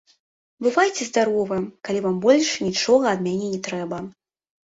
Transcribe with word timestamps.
Бывайце 0.67 1.03
здаровы, 1.09 1.57
калі 1.89 1.99
вам 2.07 2.17
больш 2.25 2.49
нічога 2.69 3.05
ад 3.17 3.21
мяне 3.27 3.47
не 3.53 3.59
трэба. 3.67 3.97